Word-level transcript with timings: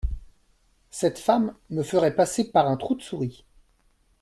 Cette 0.89 1.19
femme 1.19 1.53
me 1.69 1.83
ferait 1.83 2.15
passer 2.15 2.49
par 2.49 2.65
un 2.67 2.75
trou 2.75 2.95
de 2.95 3.03
souris. 3.03 3.45